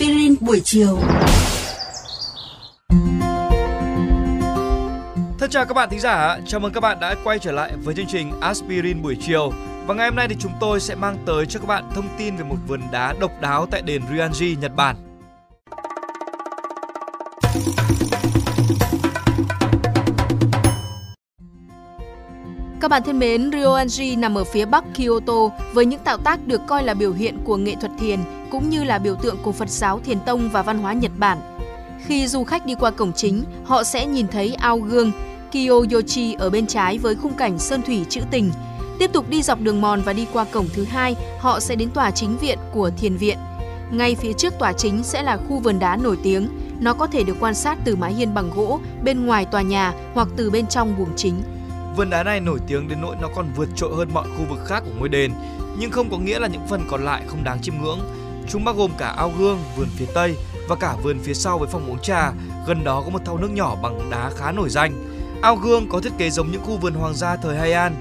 aspirin 0.00 0.34
buổi 0.40 0.60
chiều. 0.64 0.98
Thân 5.38 5.50
chào 5.50 5.64
các 5.64 5.74
bạn 5.74 5.90
thính 5.90 6.00
giả, 6.00 6.38
chào 6.46 6.60
mừng 6.60 6.72
các 6.72 6.80
bạn 6.80 7.00
đã 7.00 7.14
quay 7.24 7.38
trở 7.38 7.52
lại 7.52 7.72
với 7.84 7.94
chương 7.94 8.06
trình 8.06 8.32
Aspirin 8.40 9.02
buổi 9.02 9.16
chiều. 9.20 9.52
Và 9.86 9.94
ngày 9.94 10.08
hôm 10.08 10.16
nay 10.16 10.28
thì 10.28 10.36
chúng 10.38 10.52
tôi 10.60 10.80
sẽ 10.80 10.94
mang 10.94 11.16
tới 11.26 11.46
cho 11.46 11.60
các 11.60 11.66
bạn 11.66 11.90
thông 11.94 12.08
tin 12.18 12.36
về 12.36 12.44
một 12.44 12.56
vườn 12.68 12.80
đá 12.92 13.14
độc 13.20 13.30
đáo 13.40 13.66
tại 13.70 13.82
đền 13.82 14.02
Ryoanji, 14.12 14.58
Nhật 14.60 14.76
Bản. 14.76 15.09
Các 22.80 22.88
bạn 22.88 23.02
thân 23.02 23.18
mến, 23.18 23.50
Ryoanji 23.50 24.18
nằm 24.18 24.38
ở 24.38 24.44
phía 24.44 24.64
bắc 24.64 24.84
Kyoto 24.94 25.48
với 25.72 25.86
những 25.86 26.00
tạo 26.04 26.16
tác 26.16 26.46
được 26.46 26.60
coi 26.66 26.82
là 26.82 26.94
biểu 26.94 27.12
hiện 27.12 27.38
của 27.44 27.56
nghệ 27.56 27.74
thuật 27.80 27.92
thiền 27.98 28.20
cũng 28.50 28.70
như 28.70 28.84
là 28.84 28.98
biểu 28.98 29.14
tượng 29.14 29.36
của 29.42 29.52
Phật 29.52 29.68
giáo 29.68 30.00
Thiền 30.04 30.20
Tông 30.20 30.50
và 30.50 30.62
văn 30.62 30.78
hóa 30.78 30.92
Nhật 30.92 31.12
Bản. 31.18 31.38
Khi 32.06 32.26
du 32.26 32.44
khách 32.44 32.66
đi 32.66 32.74
qua 32.74 32.90
cổng 32.90 33.12
chính, 33.12 33.44
họ 33.64 33.84
sẽ 33.84 34.06
nhìn 34.06 34.28
thấy 34.28 34.54
ao 34.54 34.78
gương 34.78 35.12
Kiyoyochi 35.52 36.34
ở 36.34 36.50
bên 36.50 36.66
trái 36.66 36.98
với 36.98 37.14
khung 37.14 37.34
cảnh 37.34 37.58
sơn 37.58 37.82
thủy 37.82 38.06
trữ 38.08 38.20
tình. 38.30 38.50
Tiếp 38.98 39.10
tục 39.12 39.30
đi 39.30 39.42
dọc 39.42 39.60
đường 39.60 39.80
mòn 39.80 40.02
và 40.04 40.12
đi 40.12 40.26
qua 40.32 40.44
cổng 40.44 40.66
thứ 40.74 40.84
hai, 40.84 41.16
họ 41.38 41.60
sẽ 41.60 41.74
đến 41.74 41.90
tòa 41.90 42.10
chính 42.10 42.36
viện 42.36 42.58
của 42.72 42.90
thiền 42.90 43.16
viện. 43.16 43.38
Ngay 43.90 44.14
phía 44.14 44.32
trước 44.32 44.58
tòa 44.58 44.72
chính 44.72 45.02
sẽ 45.02 45.22
là 45.22 45.36
khu 45.36 45.58
vườn 45.58 45.78
đá 45.78 45.96
nổi 45.96 46.18
tiếng. 46.22 46.48
Nó 46.80 46.94
có 46.94 47.06
thể 47.06 47.22
được 47.22 47.36
quan 47.40 47.54
sát 47.54 47.78
từ 47.84 47.96
mái 47.96 48.14
hiên 48.14 48.34
bằng 48.34 48.50
gỗ 48.54 48.80
bên 49.04 49.26
ngoài 49.26 49.44
tòa 49.44 49.62
nhà 49.62 49.94
hoặc 50.14 50.28
từ 50.36 50.50
bên 50.50 50.66
trong 50.66 50.98
buồng 50.98 51.16
chính. 51.16 51.42
Vườn 52.00 52.10
đá 52.10 52.22
này 52.22 52.40
nổi 52.40 52.58
tiếng 52.66 52.88
đến 52.88 53.00
nỗi 53.00 53.16
nó 53.20 53.28
còn 53.34 53.52
vượt 53.56 53.68
trội 53.76 53.94
hơn 53.96 54.08
mọi 54.14 54.28
khu 54.36 54.44
vực 54.50 54.58
khác 54.66 54.82
của 54.84 54.90
ngôi 54.98 55.08
đền, 55.08 55.32
nhưng 55.78 55.90
không 55.90 56.10
có 56.10 56.18
nghĩa 56.18 56.38
là 56.38 56.48
những 56.48 56.66
phần 56.68 56.86
còn 56.90 57.04
lại 57.04 57.22
không 57.26 57.44
đáng 57.44 57.58
chiêm 57.62 57.74
ngưỡng. 57.82 57.98
Chúng 58.48 58.64
bao 58.64 58.74
gồm 58.74 58.90
cả 58.98 59.08
ao 59.08 59.32
gương, 59.38 59.58
vườn 59.76 59.88
phía 59.96 60.06
tây 60.14 60.36
và 60.68 60.76
cả 60.76 60.94
vườn 61.02 61.18
phía 61.18 61.34
sau 61.34 61.58
với 61.58 61.68
phòng 61.68 61.90
uống 61.90 61.98
trà. 62.02 62.32
Gần 62.66 62.84
đó 62.84 63.02
có 63.04 63.10
một 63.10 63.18
thau 63.24 63.38
nước 63.38 63.50
nhỏ 63.50 63.76
bằng 63.82 64.10
đá 64.10 64.30
khá 64.36 64.52
nổi 64.52 64.68
danh. 64.70 64.92
Ao 65.42 65.56
gương 65.56 65.88
có 65.88 66.00
thiết 66.00 66.12
kế 66.18 66.30
giống 66.30 66.52
những 66.52 66.62
khu 66.64 66.76
vườn 66.76 66.94
hoàng 66.94 67.14
gia 67.14 67.36
thời 67.36 67.56
Heian, 67.56 67.94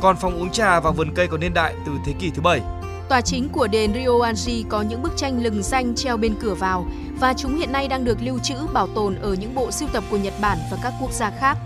còn 0.00 0.16
phòng 0.16 0.40
uống 0.40 0.50
trà 0.50 0.80
và 0.80 0.90
vườn 0.90 1.14
cây 1.14 1.26
có 1.26 1.38
niên 1.38 1.54
đại 1.54 1.74
từ 1.86 1.92
thế 2.04 2.12
kỷ 2.18 2.30
thứ 2.30 2.42
bảy. 2.42 2.60
Tòa 3.08 3.20
chính 3.20 3.48
của 3.48 3.66
đền 3.66 3.92
Ryoanji 3.92 4.64
có 4.68 4.82
những 4.82 5.02
bức 5.02 5.12
tranh 5.16 5.42
lừng 5.42 5.62
danh 5.62 5.94
treo 5.94 6.16
bên 6.16 6.34
cửa 6.40 6.54
vào 6.54 6.86
và 7.20 7.34
chúng 7.36 7.56
hiện 7.56 7.72
nay 7.72 7.88
đang 7.88 8.04
được 8.04 8.18
lưu 8.22 8.38
trữ 8.38 8.54
bảo 8.72 8.88
tồn 8.94 9.14
ở 9.14 9.34
những 9.34 9.54
bộ 9.54 9.70
sưu 9.70 9.88
tập 9.88 10.04
của 10.10 10.16
Nhật 10.16 10.34
Bản 10.40 10.58
và 10.70 10.78
các 10.82 10.92
quốc 11.00 11.12
gia 11.12 11.30
khác. 11.30 11.58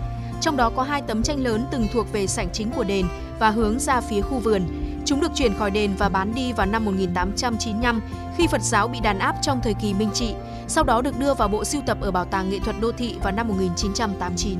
Trong 0.43 0.57
đó 0.57 0.71
có 0.75 0.83
hai 0.83 1.01
tấm 1.01 1.23
tranh 1.23 1.43
lớn 1.43 1.65
từng 1.71 1.87
thuộc 1.93 2.11
về 2.13 2.27
sảnh 2.27 2.49
chính 2.53 2.71
của 2.71 2.83
đền 2.83 3.05
và 3.39 3.49
hướng 3.49 3.79
ra 3.79 4.01
phía 4.01 4.21
khu 4.21 4.39
vườn. 4.39 4.61
Chúng 5.05 5.21
được 5.21 5.31
chuyển 5.35 5.53
khỏi 5.53 5.71
đền 5.71 5.95
và 5.97 6.09
bán 6.09 6.35
đi 6.35 6.53
vào 6.53 6.65
năm 6.65 6.85
1895 6.85 8.01
khi 8.37 8.47
Phật 8.47 8.61
giáo 8.61 8.87
bị 8.87 8.99
đàn 8.99 9.19
áp 9.19 9.35
trong 9.41 9.59
thời 9.63 9.73
kỳ 9.73 9.93
Minh 9.93 10.09
Trị, 10.13 10.33
sau 10.67 10.83
đó 10.83 11.01
được 11.01 11.19
đưa 11.19 11.33
vào 11.33 11.47
bộ 11.47 11.65
sưu 11.65 11.81
tập 11.85 11.97
ở 12.01 12.11
Bảo 12.11 12.25
tàng 12.25 12.49
Nghệ 12.49 12.59
thuật 12.59 12.75
Đô 12.81 12.91
thị 12.91 13.15
vào 13.23 13.31
năm 13.31 13.47
1989. 13.47 14.59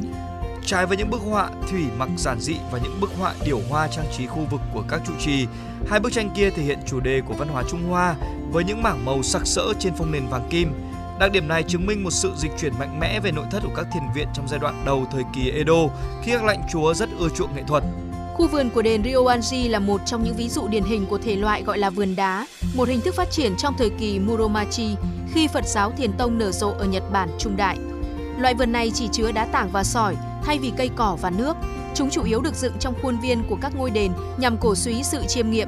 Trái 0.66 0.86
với 0.86 0.98
những 0.98 1.10
bức 1.10 1.22
họa 1.22 1.50
thủy 1.72 1.84
mặc 1.98 2.10
giản 2.18 2.40
dị 2.40 2.56
và 2.72 2.80
những 2.84 3.00
bức 3.02 3.10
họa 3.20 3.34
điểu 3.46 3.60
hoa 3.70 3.88
trang 3.88 4.06
trí 4.18 4.28
khu 4.28 4.46
vực 4.52 4.62
của 4.74 4.84
các 4.88 5.02
trụ 5.08 5.14
trì, 5.20 5.48
hai 5.88 6.00
bức 6.00 6.14
tranh 6.14 6.30
kia 6.36 6.50
thể 6.50 6.64
hiện 6.64 6.80
chủ 6.86 7.00
đề 7.00 7.22
của 7.22 7.34
văn 7.34 7.48
hóa 7.48 7.64
Trung 7.70 7.90
Hoa 7.90 8.16
với 8.52 8.64
những 8.64 8.84
mảng 8.84 9.06
màu 9.06 9.24
sặc 9.24 9.42
sỡ 9.46 9.74
trên 9.80 9.94
phông 9.94 10.12
nền 10.12 10.28
vàng 10.28 10.48
kim. 10.50 10.74
Đặc 11.20 11.32
điểm 11.32 11.48
này 11.48 11.64
chứng 11.64 11.86
minh 11.86 12.04
một 12.04 12.12
sự 12.12 12.32
dịch 12.38 12.52
chuyển 12.60 12.74
mạnh 12.80 13.00
mẽ 13.00 13.20
về 13.20 13.32
nội 13.32 13.46
thất 13.52 13.60
của 13.64 13.74
các 13.76 13.88
thiền 13.94 14.04
viện 14.16 14.28
trong 14.34 14.48
giai 14.48 14.60
đoạn 14.60 14.84
đầu 14.86 15.06
thời 15.12 15.24
kỳ 15.36 15.52
Edo 15.52 15.88
khi 16.24 16.32
các 16.32 16.44
lãnh 16.44 16.62
chúa 16.72 16.94
rất 16.94 17.10
ưa 17.20 17.30
chuộng 17.30 17.56
nghệ 17.56 17.64
thuật. 17.68 17.84
Khu 18.34 18.48
vườn 18.48 18.70
của 18.70 18.82
đền 18.82 19.02
Ryoanji 19.02 19.72
là 19.72 19.80
một 19.80 20.02
trong 20.06 20.24
những 20.24 20.36
ví 20.36 20.50
dụ 20.50 20.68
điển 20.68 20.84
hình 20.84 21.06
của 21.06 21.18
thể 21.18 21.36
loại 21.36 21.64
gọi 21.64 21.78
là 21.78 21.90
vườn 21.90 22.16
đá, 22.16 22.48
một 22.76 22.88
hình 22.88 23.02
thức 23.02 23.16
phát 23.16 23.32
triển 23.32 23.56
trong 23.58 23.74
thời 23.78 23.90
kỳ 23.90 24.20
Muromachi 24.20 24.96
khi 25.34 25.48
Phật 25.48 25.66
giáo 25.68 25.92
Thiền 25.92 26.14
Tông 26.14 26.38
nở 26.38 26.52
rộ 26.52 26.70
ở 26.70 26.86
Nhật 26.86 27.04
Bản 27.12 27.30
trung 27.40 27.58
đại. 27.58 27.78
Loại 28.38 28.54
vườn 28.54 28.72
này 28.72 28.92
chỉ 28.94 29.08
chứa 29.12 29.32
đá 29.32 29.46
tảng 29.46 29.70
và 29.72 29.84
sỏi 29.84 30.16
thay 30.44 30.60
vì 30.60 30.72
cây 30.78 30.90
cỏ 30.96 31.18
và 31.22 31.30
nước. 31.30 31.58
Chúng 31.96 32.10
chủ 32.10 32.24
yếu 32.24 32.42
được 32.42 32.56
dựng 32.56 32.74
trong 32.80 32.94
khuôn 33.02 33.20
viên 33.20 33.44
của 33.50 33.58
các 33.62 33.76
ngôi 33.76 33.90
đền 33.90 34.12
nhằm 34.38 34.58
cổ 34.58 34.76
suý 34.76 35.04
sự 35.04 35.24
chiêm 35.28 35.52
nghiệm. 35.52 35.68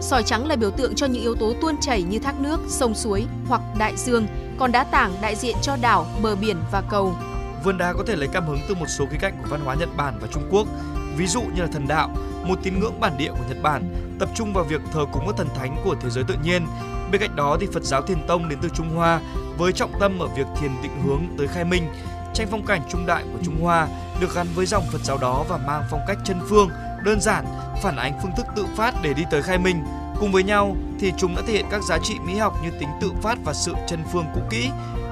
Sỏi 0.00 0.22
trắng 0.22 0.46
là 0.46 0.56
biểu 0.56 0.70
tượng 0.70 0.94
cho 0.94 1.06
những 1.06 1.22
yếu 1.22 1.34
tố 1.34 1.52
tuôn 1.60 1.76
chảy 1.80 2.02
như 2.02 2.18
thác 2.18 2.40
nước, 2.40 2.60
sông 2.68 2.94
suối 2.94 3.26
hoặc 3.48 3.60
đại 3.78 3.96
dương, 3.96 4.26
còn 4.58 4.72
đá 4.72 4.84
tảng 4.84 5.12
đại 5.20 5.36
diện 5.36 5.56
cho 5.62 5.76
đảo, 5.76 6.06
bờ 6.22 6.36
biển 6.36 6.56
và 6.72 6.82
cầu. 6.90 7.16
Vườn 7.64 7.78
đá 7.78 7.92
có 7.92 8.04
thể 8.06 8.16
lấy 8.16 8.28
cảm 8.32 8.46
hứng 8.46 8.58
từ 8.68 8.74
một 8.74 8.86
số 8.88 9.06
khía 9.10 9.18
cạnh 9.20 9.38
của 9.42 9.48
văn 9.48 9.60
hóa 9.60 9.74
Nhật 9.74 9.88
Bản 9.96 10.18
và 10.20 10.28
Trung 10.32 10.48
Quốc, 10.50 10.66
ví 11.16 11.26
dụ 11.26 11.40
như 11.40 11.62
là 11.62 11.68
thần 11.72 11.88
đạo, 11.88 12.10
một 12.44 12.58
tín 12.62 12.80
ngưỡng 12.80 13.00
bản 13.00 13.18
địa 13.18 13.30
của 13.30 13.44
Nhật 13.48 13.62
Bản, 13.62 13.94
tập 14.18 14.28
trung 14.34 14.52
vào 14.52 14.64
việc 14.64 14.80
thờ 14.92 15.04
cúng 15.12 15.22
các 15.26 15.34
thần 15.36 15.48
thánh 15.56 15.76
của 15.84 15.94
thế 16.00 16.10
giới 16.10 16.24
tự 16.24 16.34
nhiên. 16.44 16.66
Bên 17.12 17.20
cạnh 17.20 17.36
đó 17.36 17.56
thì 17.60 17.66
Phật 17.72 17.82
giáo 17.82 18.02
Thiền 18.02 18.26
Tông 18.26 18.48
đến 18.48 18.58
từ 18.62 18.68
Trung 18.74 18.96
Hoa 18.96 19.20
với 19.58 19.72
trọng 19.72 19.92
tâm 20.00 20.18
ở 20.18 20.26
việc 20.26 20.46
thiền 20.60 20.70
định 20.82 21.02
hướng 21.06 21.22
tới 21.38 21.46
khai 21.48 21.64
minh. 21.64 21.88
Tranh 22.34 22.48
phong 22.50 22.66
cảnh 22.66 22.80
trung 22.88 23.06
đại 23.06 23.24
của 23.32 23.38
Trung 23.44 23.60
Hoa 23.62 23.88
được 24.20 24.34
gắn 24.34 24.46
với 24.54 24.66
dòng 24.66 24.84
Phật 24.92 25.04
giáo 25.04 25.18
đó 25.18 25.44
và 25.48 25.56
mang 25.56 25.82
phong 25.90 26.00
cách 26.06 26.18
chân 26.24 26.40
phương, 26.48 26.70
đơn 27.06 27.20
giản, 27.20 27.44
phản 27.82 27.96
ánh 27.96 28.18
phương 28.22 28.32
thức 28.36 28.46
tự 28.56 28.66
phát 28.76 28.94
để 29.02 29.12
đi 29.12 29.22
tới 29.30 29.42
khai 29.42 29.58
minh. 29.58 29.84
Cùng 30.20 30.32
với 30.32 30.42
nhau 30.42 30.76
thì 30.98 31.12
chúng 31.16 31.34
đã 31.34 31.42
thể 31.46 31.52
hiện 31.52 31.66
các 31.70 31.82
giá 31.82 31.98
trị 32.02 32.14
mỹ 32.24 32.36
học 32.36 32.54
như 32.62 32.70
tính 32.70 32.88
tự 33.00 33.12
phát 33.22 33.38
và 33.44 33.52
sự 33.54 33.74
chân 33.86 34.04
phương 34.12 34.24
cũ 34.34 34.40
kỹ. 34.50 34.70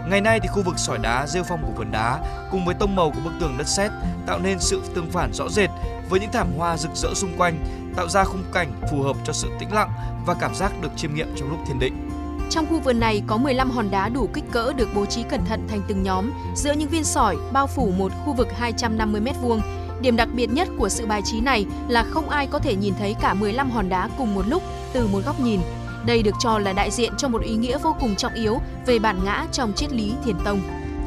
Ngày 0.09 0.21
nay 0.21 0.41
thì 0.43 0.49
khu 0.49 0.63
vực 0.63 0.79
sỏi 0.79 0.99
đá 0.99 1.27
rêu 1.27 1.43
phong 1.49 1.63
của 1.63 1.73
vườn 1.77 1.91
đá 1.91 2.19
cùng 2.51 2.65
với 2.65 2.75
tông 2.75 2.97
màu 2.97 3.11
của 3.11 3.21
bức 3.25 3.33
tường 3.41 3.55
đất 3.59 3.69
sét 3.69 3.91
tạo 4.27 4.39
nên 4.39 4.59
sự 4.61 4.83
tương 4.95 5.11
phản 5.11 5.33
rõ 5.33 5.49
rệt 5.49 5.71
với 6.11 6.21
những 6.21 6.33
thảm 6.33 6.49
hoa 6.59 6.77
rực 6.77 6.91
rỡ 6.95 7.09
xung 7.15 7.37
quanh, 7.37 7.65
tạo 7.97 8.09
ra 8.09 8.25
khung 8.25 8.45
cảnh 8.53 8.73
phù 8.91 9.03
hợp 9.03 9.17
cho 9.25 9.33
sự 9.33 9.49
tĩnh 9.59 9.73
lặng 9.73 9.91
và 10.27 10.35
cảm 10.35 10.55
giác 10.55 10.73
được 10.83 10.91
chiêm 10.97 11.15
nghiệm 11.15 11.29
trong 11.37 11.51
lúc 11.51 11.59
thiền 11.67 11.79
định. 11.79 12.11
Trong 12.51 12.67
khu 12.67 12.81
vườn 12.81 13.01
này 13.01 13.23
có 13.27 13.37
15 13.37 13.71
hòn 13.71 13.91
đá 13.91 14.09
đủ 14.09 14.29
kích 14.35 14.45
cỡ 14.53 14.73
được 14.73 14.89
bố 14.95 15.07
trí 15.07 15.23
cẩn 15.23 15.45
thận 15.45 15.67
thành 15.69 15.81
từng 15.89 16.03
nhóm 16.03 16.31
giữa 16.57 16.73
những 16.73 16.89
viên 16.89 17.05
sỏi 17.05 17.37
bao 17.53 17.67
phủ 17.67 17.91
một 17.99 18.13
khu 18.25 18.33
vực 18.33 18.49
250 18.59 19.21
m2. 19.21 19.61
Điểm 20.05 20.17
đặc 20.17 20.29
biệt 20.33 20.47
nhất 20.47 20.69
của 20.79 20.89
sự 20.89 21.07
bài 21.07 21.23
trí 21.25 21.41
này 21.41 21.67
là 21.89 22.05
không 22.11 22.29
ai 22.29 22.47
có 22.47 22.59
thể 22.59 22.75
nhìn 22.77 22.95
thấy 22.99 23.15
cả 23.21 23.35
15 23.35 23.71
hòn 23.71 23.89
đá 23.89 24.09
cùng 24.19 24.35
một 24.35 24.47
lúc 24.47 24.63
từ 24.93 25.07
một 25.07 25.21
góc 25.27 25.41
nhìn. 25.41 25.61
Đây 26.07 26.23
được 26.23 26.35
cho 26.41 26.59
là 26.59 26.73
đại 26.73 26.91
diện 26.91 27.13
cho 27.19 27.29
một 27.29 27.43
ý 27.43 27.57
nghĩa 27.57 27.79
vô 27.79 27.97
cùng 28.01 28.17
trọng 28.17 28.35
yếu 28.35 28.59
về 28.87 28.99
bản 28.99 29.25
ngã 29.25 29.47
trong 29.53 29.73
triết 29.73 29.93
lý 29.93 30.15
thiền 30.25 30.37
tông. 30.45 30.61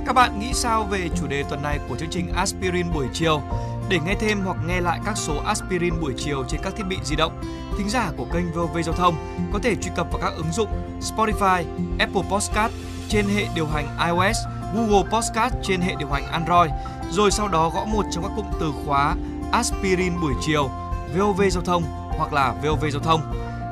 Các 0.05 0.13
bạn 0.13 0.39
nghĩ 0.39 0.53
sao 0.53 0.83
về 0.83 1.09
chủ 1.19 1.27
đề 1.27 1.43
tuần 1.49 1.61
này 1.61 1.79
của 1.89 1.95
chương 1.95 2.09
trình 2.09 2.33
Aspirin 2.35 2.93
buổi 2.93 3.05
chiều? 3.13 3.41
Để 3.89 3.99
nghe 4.05 4.15
thêm 4.19 4.41
hoặc 4.45 4.57
nghe 4.67 4.81
lại 4.81 4.99
các 5.05 5.17
số 5.17 5.33
Aspirin 5.45 6.01
buổi 6.01 6.13
chiều 6.17 6.43
trên 6.47 6.61
các 6.63 6.73
thiết 6.77 6.85
bị 6.89 6.97
di 7.03 7.15
động, 7.15 7.41
thính 7.77 7.89
giả 7.89 8.11
của 8.17 8.25
kênh 8.33 8.53
VOV 8.53 8.77
Giao 8.85 8.95
thông 8.95 9.15
có 9.53 9.59
thể 9.63 9.75
truy 9.75 9.91
cập 9.95 10.07
vào 10.11 10.21
các 10.21 10.33
ứng 10.37 10.51
dụng 10.51 10.69
Spotify, 11.01 11.63
Apple 11.99 12.23
Podcast 12.31 12.73
trên 13.09 13.25
hệ 13.25 13.47
điều 13.55 13.67
hành 13.67 13.87
iOS, 14.07 14.37
Google 14.75 15.09
Podcast 15.11 15.53
trên 15.63 15.81
hệ 15.81 15.95
điều 15.99 16.09
hành 16.09 16.31
Android, 16.31 16.71
rồi 17.11 17.31
sau 17.31 17.47
đó 17.47 17.69
gõ 17.69 17.85
một 17.85 18.05
trong 18.11 18.23
các 18.23 18.31
cụm 18.35 18.45
từ 18.59 18.71
khóa 18.85 19.15
Aspirin 19.51 20.21
buổi 20.21 20.33
chiều, 20.41 20.69
VOV 21.15 21.41
Giao 21.51 21.63
thông 21.63 21.83
hoặc 22.17 22.33
là 22.33 22.53
VOV 22.63 22.85
Giao 22.91 23.01
thông. 23.01 23.21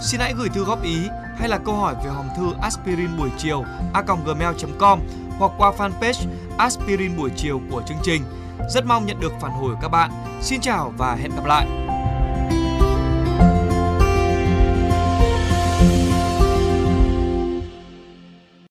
Xin 0.02 0.20
hãy 0.20 0.34
gửi 0.38 0.50
thư 0.50 0.64
góp 0.64 0.84
ý 0.84 0.98
hay 1.38 1.50
là 1.50 1.58
câu 1.58 1.76
hỏi 1.76 1.96
về 2.04 2.10
hòm 2.10 2.26
thư 2.38 2.54
aspirin 2.62 3.18
buổi 3.18 3.30
chiều 3.38 3.64
a.gmail.com 3.94 5.00
hoặc 5.38 5.52
qua 5.58 5.72
fanpage 5.78 6.28
Aspirin 6.58 7.18
buổi 7.18 7.30
chiều 7.36 7.62
của 7.72 7.82
chương 7.88 7.98
trình. 8.04 8.22
Rất 8.70 8.86
mong 8.86 9.06
nhận 9.06 9.20
được 9.20 9.34
phản 9.42 9.52
hồi 9.52 9.74
của 9.74 9.80
các 9.82 9.90
bạn. 9.90 10.12
Xin 10.42 10.62
chào 10.62 10.94
và 10.98 11.16
hẹn 11.16 11.32
gặp 11.36 11.46
lại! 11.46 11.85